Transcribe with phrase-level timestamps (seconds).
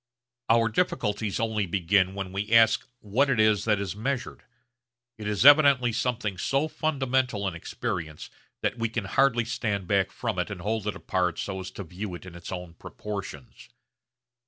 [0.49, 4.41] Our difficulties only begin when we ask what it is that is measured.
[5.19, 8.31] It is evidently something so fundamental in experience
[8.63, 11.83] that we can hardly stand back from it and hold it apart so as to
[11.83, 13.69] view it in its own proportions.